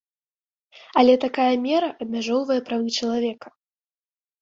[1.01, 3.49] Але такая мера абмяжоўвае правы чалавека.